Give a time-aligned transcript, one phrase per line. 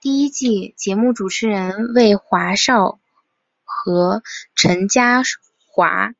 [0.00, 2.98] 第一季节目主持人为华少
[3.62, 4.20] 和
[4.56, 5.22] 陈嘉
[5.64, 6.16] 桦。